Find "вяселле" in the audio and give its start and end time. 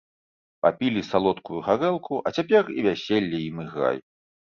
2.87-3.37